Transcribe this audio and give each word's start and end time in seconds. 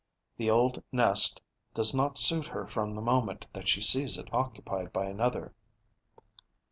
The 0.37 0.49
old 0.49 0.81
nest 0.91 1.41
does 1.75 1.93
not 1.93 2.17
suit 2.17 2.47
her 2.47 2.65
from 2.65 2.95
the 2.95 3.03
moment 3.03 3.45
that 3.53 3.67
she 3.67 3.83
sees 3.83 4.17
it 4.17 4.33
occupied 4.33 4.91
by 4.91 5.05
another. 5.05 5.53